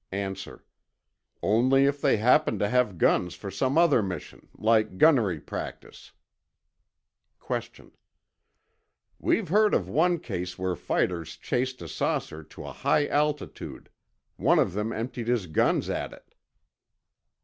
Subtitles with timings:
[0.11, 0.33] A.
[1.43, 6.11] Only if they happened to have guns for some other mission, like gunnery practice.
[7.39, 7.93] Q.
[9.19, 13.89] We've heard of one case where fighters chased a saucer to a high altitude.
[14.37, 16.33] One of them emptied his guns at it.